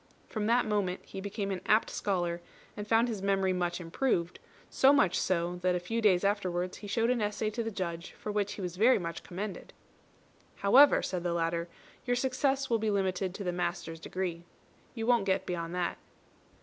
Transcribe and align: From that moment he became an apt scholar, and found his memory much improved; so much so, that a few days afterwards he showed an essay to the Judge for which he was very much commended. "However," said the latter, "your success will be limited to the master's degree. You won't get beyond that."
From 0.27 0.47
that 0.47 0.65
moment 0.65 1.01
he 1.05 1.21
became 1.21 1.51
an 1.51 1.61
apt 1.67 1.91
scholar, 1.91 2.41
and 2.75 2.87
found 2.87 3.07
his 3.07 3.21
memory 3.21 3.53
much 3.53 3.79
improved; 3.79 4.39
so 4.67 4.91
much 4.91 5.19
so, 5.19 5.57
that 5.57 5.75
a 5.75 5.79
few 5.79 6.01
days 6.01 6.23
afterwards 6.23 6.77
he 6.77 6.87
showed 6.87 7.11
an 7.11 7.21
essay 7.21 7.51
to 7.51 7.61
the 7.61 7.69
Judge 7.69 8.13
for 8.13 8.31
which 8.31 8.53
he 8.53 8.61
was 8.61 8.77
very 8.77 8.97
much 8.97 9.21
commended. 9.21 9.73
"However," 10.55 11.03
said 11.03 11.21
the 11.21 11.33
latter, 11.33 11.69
"your 12.03 12.15
success 12.15 12.67
will 12.67 12.79
be 12.79 12.89
limited 12.89 13.35
to 13.35 13.43
the 13.43 13.51
master's 13.51 13.99
degree. 13.99 14.43
You 14.95 15.05
won't 15.05 15.25
get 15.27 15.45
beyond 15.45 15.75
that." 15.75 15.99